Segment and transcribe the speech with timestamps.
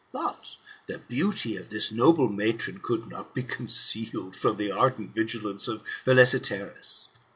[0.11, 0.55] But
[0.87, 5.83] the beauty of this noble matron could not be concealed from the ardent vigilance of
[6.03, 7.09] Philesietaerus.